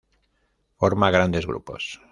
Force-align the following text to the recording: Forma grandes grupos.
Forma 0.79 1.11
grandes 1.11 1.45
grupos. 1.45 2.01